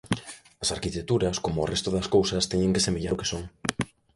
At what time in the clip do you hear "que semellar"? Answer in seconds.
2.73-3.13